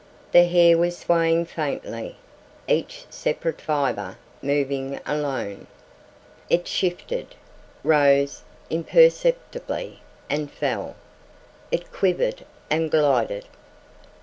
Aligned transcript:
The 0.31 0.45
hair 0.45 0.79
was 0.79 0.97
swaying 0.97 1.45
faintly, 1.45 2.15
each 2.67 3.05
separate 3.11 3.61
fiber 3.61 4.17
moving 4.41 4.99
alone.... 5.05 5.67
It 6.49 6.67
shifted, 6.67 7.35
rose 7.83 8.41
imperceptibly 8.71 9.99
and 10.27 10.49
fell. 10.51 10.95
It 11.71 11.91
quivered 11.93 12.47
and 12.67 12.89
glided.... 12.89 13.45